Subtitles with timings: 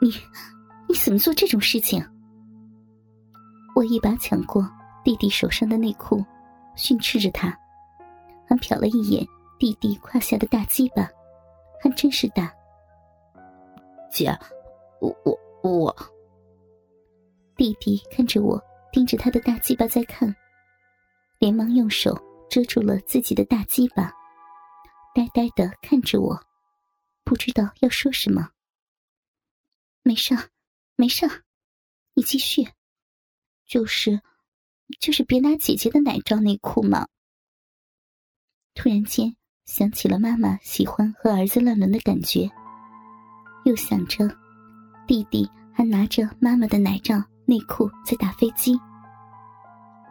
[0.00, 0.12] 你，
[0.88, 2.04] 你怎么做这种事情？
[3.74, 4.68] 我一把抢过
[5.04, 6.24] 弟弟手上的内裤，
[6.76, 7.48] 训斥着他，
[8.46, 9.26] 还瞟了一眼
[9.58, 11.08] 弟弟胯下的大鸡巴，
[11.82, 12.52] 还真是大。
[14.10, 14.30] 姐，
[15.00, 15.96] 我我我。
[17.56, 18.60] 弟弟看着我，
[18.92, 20.32] 盯着他的大鸡巴在看，
[21.40, 22.16] 连忙用手
[22.48, 24.12] 遮住了自己的大鸡巴，
[25.12, 26.40] 呆呆的看着我，
[27.24, 28.48] 不知道要说什么。
[30.08, 30.34] 没事，
[30.96, 31.28] 没事，
[32.14, 32.66] 你继续。
[33.66, 34.18] 就是，
[34.98, 37.06] 就是别拿姐姐的奶罩内裤嘛。
[38.74, 42.50] 突然间想起了妈妈喜欢和儿子乱伦的感觉，
[43.66, 44.26] 又想着
[45.06, 47.22] 弟弟还拿着妈妈的奶罩。
[47.44, 48.80] 内裤在打飞机，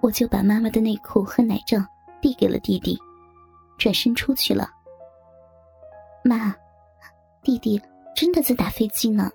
[0.00, 1.76] 我就把妈妈的内裤和奶罩
[2.22, 2.98] 递给了弟弟，
[3.76, 4.70] 转身出去了。
[6.24, 6.56] 妈，
[7.42, 7.78] 弟弟
[8.16, 9.30] 真的在打飞机呢。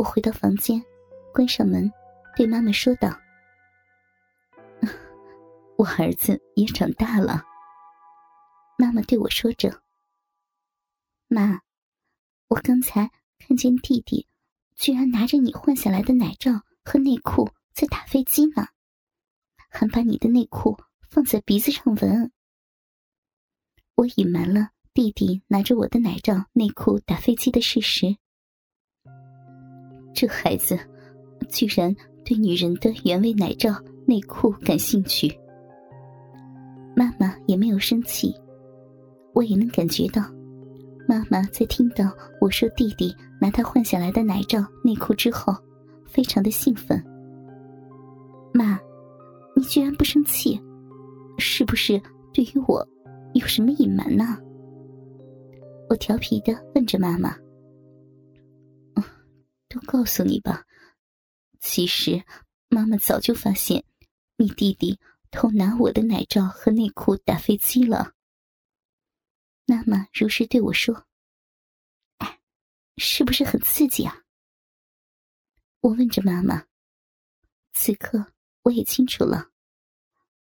[0.00, 0.82] 我回到房间，
[1.30, 1.92] 关上门，
[2.34, 3.14] 对妈妈说道
[5.76, 7.44] ：“我儿子也长大了。”
[8.78, 9.82] 妈妈对我说着
[11.28, 11.60] ：“妈，
[12.48, 14.26] 我刚才看见弟弟。”
[14.74, 18.68] 居然拿着你换下来的奶罩和内裤在打飞机呢，
[19.68, 20.78] 还把你的内裤
[21.10, 22.32] 放在鼻子上闻。
[23.96, 28.16] 我隐瞒了弟弟拿着我的奶罩内裤打飞机的事实。
[30.20, 30.78] 这孩子
[31.48, 33.74] 居然对女人的原味奶罩
[34.06, 35.34] 内裤感兴趣。
[36.94, 38.34] 妈妈也没有生气，
[39.32, 40.22] 我也能感觉到。
[41.08, 45.56] 妈妈在听到我说弟弟拿他换下来的奶罩内裤之后，
[46.06, 47.02] 非常的兴奋。
[48.52, 48.78] 妈，
[49.56, 50.60] 你居然不生气，
[51.38, 51.98] 是不是
[52.34, 52.86] 对于我
[53.32, 54.36] 有什么隐瞒呢？
[55.88, 57.34] 我调皮的问着妈妈。
[59.70, 60.66] 都告诉你吧，
[61.60, 62.24] 其实
[62.68, 63.84] 妈妈早就发现
[64.36, 64.98] 你弟弟
[65.30, 68.14] 偷拿我的奶罩和内裤打飞机了。
[69.66, 71.06] 妈妈如实对我说
[72.18, 72.40] ：“哎，
[72.96, 74.24] 是不是很刺激啊？”
[75.80, 76.66] 我问着妈妈。
[77.72, 78.32] 此刻
[78.62, 79.50] 我也清楚了，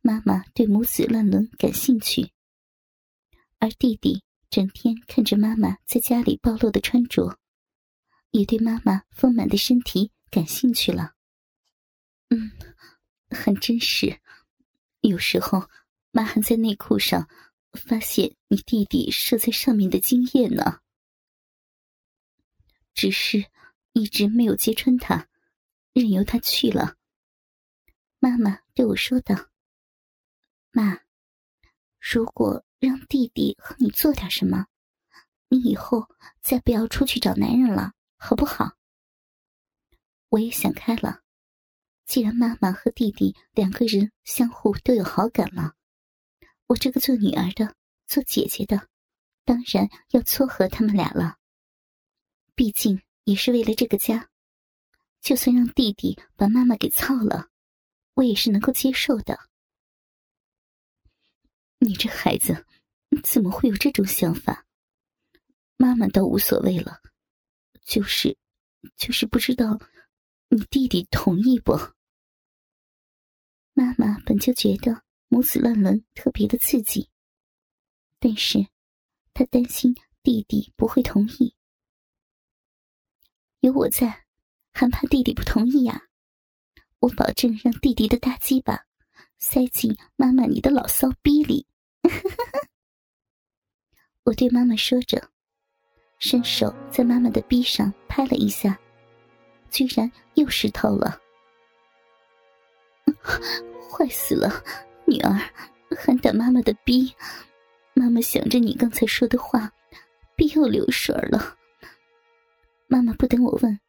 [0.00, 2.32] 妈妈对母子乱伦感兴趣，
[3.60, 7.38] 而弟弟整天看着妈妈在家里暴露的穿着，
[8.32, 11.14] 也对妈妈丰满的身体感兴趣了。
[12.28, 12.50] 嗯，
[13.30, 14.20] 很真实。
[15.00, 15.70] 有时候
[16.10, 17.28] 妈还在内裤上。
[17.88, 20.82] 发现你弟弟射在上面的精液呢，
[22.92, 23.46] 只是
[23.94, 25.26] 一直没有揭穿他，
[25.94, 26.98] 任由他去了。
[28.18, 29.48] 妈妈对我说道
[30.70, 31.00] ：“妈，
[31.98, 34.66] 如果让弟弟和你做点什么，
[35.48, 36.06] 你以后
[36.42, 37.94] 再不要出去找男人了，
[38.24, 38.76] 好不好？”
[40.30, 41.22] 我也想开了，
[42.06, 45.74] 既然妈妈和弟弟两个人相互都有好感了。
[46.68, 47.74] 我这个做女儿的、
[48.06, 48.88] 做姐姐的，
[49.44, 51.36] 当然要撮合他们俩了。
[52.54, 54.30] 毕竟也是为了这个家，
[55.20, 57.48] 就算让弟弟把妈妈给操了，
[58.14, 59.38] 我也是能够接受的。
[61.78, 62.64] 你这孩子
[63.24, 64.64] 怎么会有这种想法？
[65.76, 67.02] 妈妈倒无所谓了，
[67.84, 68.36] 就是，
[68.96, 69.78] 就是不知道
[70.48, 71.72] 你弟弟同意不？
[73.72, 75.02] 妈妈本就觉得。
[75.28, 77.08] 母子乱伦特别的刺激，
[78.18, 78.66] 但是
[79.32, 81.56] 她担心弟弟不会同意。
[83.60, 84.26] 有我在，
[84.74, 86.02] 还怕弟弟不同意呀？
[86.98, 88.84] 我保证让弟弟的大鸡巴
[89.38, 91.66] 塞进妈妈你的老骚逼里。
[94.24, 95.30] 我对妈妈说着，
[96.22, 98.78] 伸手在妈妈的逼上拍了一下，
[99.70, 101.20] 居然又湿透了。
[103.90, 104.48] 坏死了！
[105.04, 105.32] 女儿，
[105.98, 107.12] 还打妈妈的逼，
[107.92, 109.68] 妈妈想着你刚才说的话，
[110.36, 111.56] 逼又流水了。
[112.86, 113.80] 妈妈不等我问，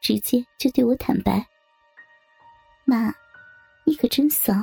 [0.00, 1.44] 直接就对我坦白
[2.86, 3.12] ：“妈，
[3.84, 4.54] 你可真骚，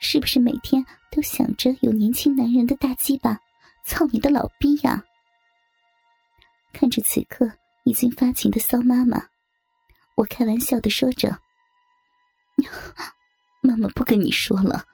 [0.00, 3.38] 是不是每天都想着有年轻男人的大鸡巴
[3.84, 5.04] 操你的老逼呀？”
[6.78, 7.50] 看着此刻
[7.84, 9.28] 已经发情的骚妈妈，
[10.14, 11.30] 我开玩笑的说着
[13.62, 14.84] ：“妈妈不跟你说了。”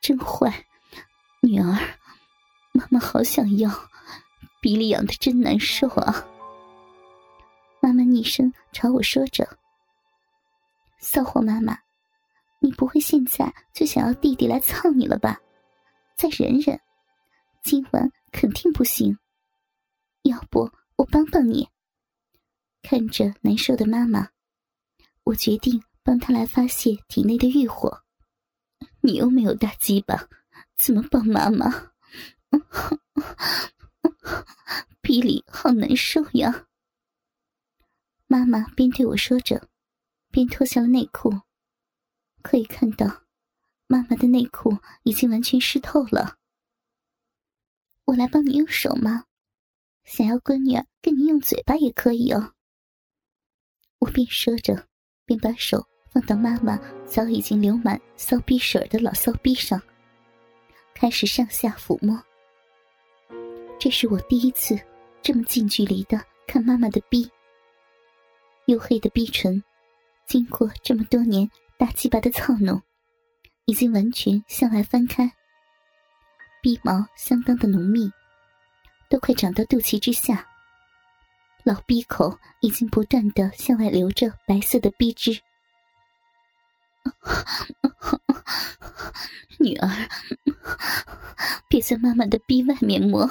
[0.00, 0.64] 真坏，
[1.42, 1.76] 女儿，
[2.70, 3.68] 妈妈好想要，
[4.60, 6.24] 鼻里痒的真难受啊！
[7.82, 9.58] 妈妈逆声朝我说着
[11.00, 11.76] ：“骚货妈妈，
[12.60, 15.40] 你不会现在就想要弟弟来操你了吧？
[16.14, 16.80] 再忍忍，
[17.64, 19.18] 今晚肯定不行。
[20.22, 21.68] 要不我帮帮你。”
[22.82, 24.30] 看着难受的妈妈，
[25.24, 28.02] 我决定帮她来发泄体内的欲火。
[29.00, 30.28] 你又没有大鸡巴，
[30.76, 31.92] 怎么帮妈妈？
[35.00, 36.66] 逼里好难受呀！
[38.26, 39.68] 妈妈边对我说着，
[40.30, 41.42] 边脱下了内裤。
[42.42, 43.24] 可以看到，
[43.86, 46.38] 妈妈的内裤已经完全湿透了。
[48.04, 49.26] 我来帮你用手吗？
[50.06, 52.52] 想要闺女儿跟你用嘴巴也可以哦。
[53.98, 54.86] 我边说着，
[55.24, 59.82] 边把手放到妈妈早已经流满骚逼水的老骚逼上，
[60.94, 62.22] 开始上下抚摸。
[63.78, 64.78] 这是我第一次
[65.20, 67.28] 这么近距离的看妈妈的逼，
[68.66, 69.62] 黝黑的逼唇，
[70.26, 72.80] 经过这么多年大鸡巴的操弄，
[73.64, 75.30] 已经完全向外翻开，
[76.62, 78.08] 逼毛相当的浓密。
[79.08, 80.46] 都快长到肚脐之下，
[81.64, 85.40] 老逼口已经不断的向外流着白色的逼汁。
[89.58, 89.88] 女儿，
[91.68, 93.28] 别在妈妈的逼外面摸，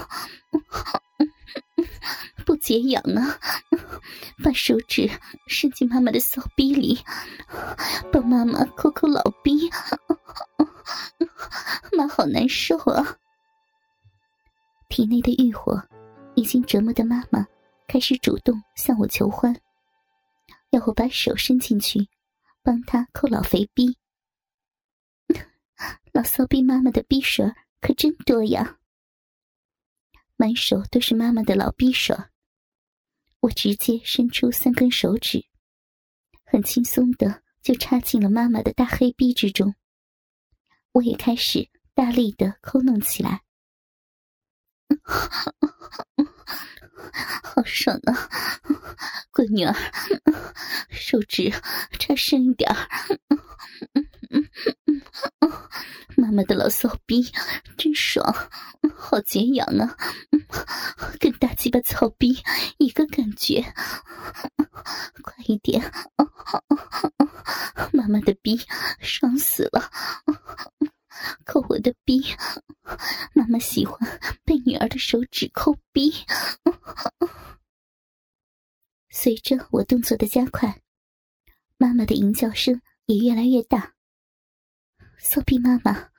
[2.45, 3.37] 不解痒啊！
[4.43, 5.09] 把手指
[5.47, 6.99] 伸进妈妈的骚逼里，
[8.11, 9.69] 帮妈妈抠抠老逼，
[11.97, 13.17] 妈好难受啊！
[14.95, 15.85] 体内的欲火
[16.35, 17.45] 已经折磨的妈妈，
[17.85, 19.53] 开始主动向我求欢，
[20.69, 22.07] 要我把手伸进去，
[22.63, 23.97] 帮她抠老肥逼。
[26.13, 27.45] 老骚逼妈妈的逼水
[27.81, 28.79] 可真多呀，
[30.37, 32.15] 满手都是妈妈的老逼水。
[33.41, 35.45] 我直接伸出三根手指，
[36.45, 39.75] 很轻松的就插进了妈妈的大黑逼之中。
[40.93, 43.41] 我也开始大力的抠弄起来。
[47.43, 48.29] 好爽啊，
[49.33, 49.75] 闺女儿，
[50.89, 51.51] 手指
[51.99, 52.77] 插深一点儿。
[56.17, 57.29] 妈妈的老骚逼
[57.77, 58.33] 真爽，
[58.97, 59.95] 好解痒啊，
[61.19, 62.41] 跟大鸡巴草逼
[62.77, 63.61] 一个感觉。
[65.21, 65.91] 快一点，
[67.93, 68.59] 妈妈的逼
[68.99, 69.91] 爽死了。
[71.45, 72.23] 抠我的逼，
[73.33, 73.99] 妈妈喜欢
[74.43, 76.13] 被女儿的手指抠逼。
[79.09, 80.81] 随着我动作的加快，
[81.77, 83.93] 妈妈的淫叫声也越来越大。
[85.17, 86.09] 骚逼妈妈，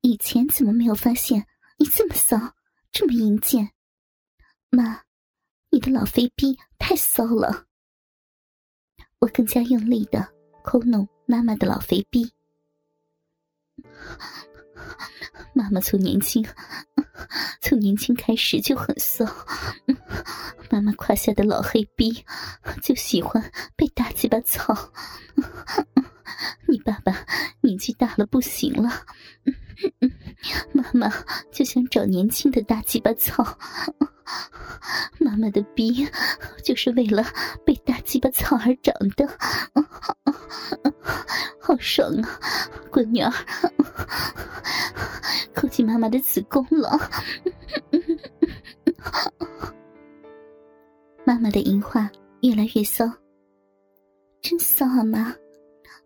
[0.00, 1.46] 以前怎么没有发现
[1.78, 2.54] 你这么骚，
[2.92, 3.72] 这么淫贱？
[4.70, 5.02] 妈，
[5.70, 7.66] 你的老肥逼太骚了。
[9.18, 10.32] 我更加用力的
[10.62, 12.35] 抠弄妈妈的老肥逼。
[15.52, 16.46] 妈妈从年轻，
[17.60, 19.24] 从年轻开始就很骚。
[20.70, 22.24] 妈妈胯下的老黑逼
[22.82, 24.92] 就喜欢被大鸡巴操。
[26.68, 27.16] 你爸爸
[27.60, 28.90] 年纪大了不行了，
[30.72, 31.10] 妈妈
[31.52, 33.58] 就想找年轻的大鸡巴操。
[35.18, 36.06] 妈妈的逼
[36.62, 37.24] 就是为了
[37.64, 39.26] 被大鸡巴操而长的，
[41.60, 42.40] 好爽啊，
[42.90, 43.32] 闺女儿，
[45.54, 46.98] 扣起妈妈的子宫了。
[51.24, 52.10] 妈妈的淫话
[52.42, 53.04] 越来越骚，
[54.40, 55.34] 真骚啊，妈，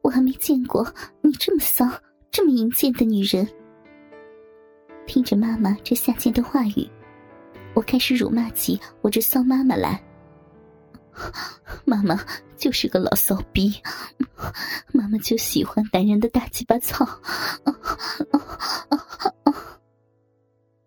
[0.03, 0.87] 我还没见过
[1.21, 1.87] 你这么骚、
[2.31, 3.47] 这么淫贱的女人。
[5.07, 6.89] 听着妈妈这下贱的话语。
[7.75, 10.03] 我开始辱骂起我这骚妈妈来。
[11.85, 12.19] 妈妈
[12.57, 13.73] 就是个老骚逼，
[14.93, 17.07] 妈妈就喜欢男人的大鸡巴操。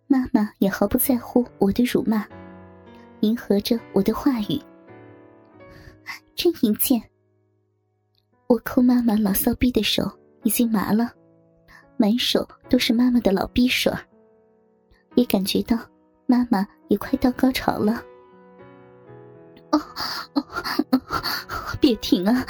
[0.08, 2.26] 妈妈也毫不在乎我的辱骂，
[3.22, 4.62] 迎合着我的话语。
[6.36, 7.02] 真淫贱！
[8.48, 10.12] 我抠妈妈老骚逼的手
[10.44, 11.12] 已经麻了，
[11.98, 13.92] 满手都是妈妈的老逼水
[15.16, 15.78] 也感觉到。
[16.26, 18.02] 妈妈也快到高潮了，
[21.80, 22.46] 别停啊，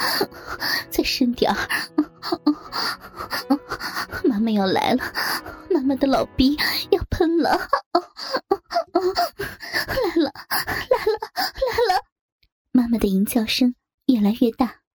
[0.90, 1.56] 再深点儿，
[4.24, 5.02] 妈妈要来了，
[5.70, 6.56] 妈妈的老逼
[6.90, 7.50] 要喷了，
[8.92, 12.04] 来了，来了，来了，
[12.70, 13.74] 妈妈的吟叫声
[14.06, 14.83] 越来越大。